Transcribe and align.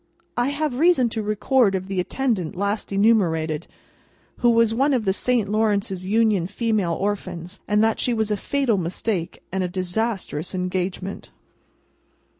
I 0.35 0.47
have 0.49 0.79
reason 0.79 1.09
to 1.09 1.21
record 1.21 1.75
of 1.75 1.85
the 1.87 1.99
attendant 1.99 2.55
last 2.55 2.91
enumerated, 2.91 3.67
who 4.37 4.49
was 4.49 4.73
one 4.73 4.95
of 4.95 5.05
the 5.05 5.13
Saint 5.13 5.47
Lawrence's 5.47 6.07
Union 6.07 6.47
Female 6.47 6.93
Orphans, 6.93 7.59
that 7.67 7.99
she 7.99 8.11
was 8.11 8.31
a 8.31 8.35
fatal 8.37 8.77
mistake 8.77 9.43
and 9.51 9.63
a 9.63 9.67
disastrous 9.67 10.55
engagement. 10.55 11.29